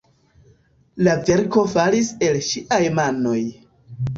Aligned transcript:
La 1.09 1.13
verko 1.27 1.65
falis 1.75 2.09
el 2.29 2.41
ŝiaj 2.49 2.83
manoj. 2.97 3.39